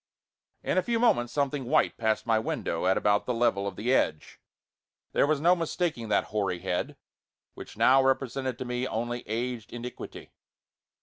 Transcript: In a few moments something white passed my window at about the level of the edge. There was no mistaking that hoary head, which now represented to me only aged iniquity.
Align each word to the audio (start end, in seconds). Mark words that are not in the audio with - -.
In 0.63 0.79
a 0.79 0.81
few 0.81 0.97
moments 0.97 1.31
something 1.31 1.65
white 1.65 1.95
passed 1.95 2.25
my 2.25 2.39
window 2.39 2.87
at 2.87 2.97
about 2.97 3.27
the 3.27 3.35
level 3.35 3.67
of 3.67 3.75
the 3.75 3.93
edge. 3.93 4.39
There 5.11 5.27
was 5.27 5.39
no 5.39 5.55
mistaking 5.55 6.09
that 6.09 6.23
hoary 6.33 6.57
head, 6.61 6.97
which 7.53 7.77
now 7.77 8.01
represented 8.03 8.57
to 8.57 8.65
me 8.65 8.87
only 8.87 9.21
aged 9.27 9.71
iniquity. 9.71 10.31